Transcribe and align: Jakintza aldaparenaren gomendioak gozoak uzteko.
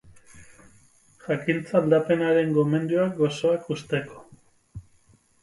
Jakintza 1.25 1.77
aldaparenaren 1.81 2.57
gomendioak 2.57 3.15
gozoak 3.21 3.71
uzteko. 3.79 4.21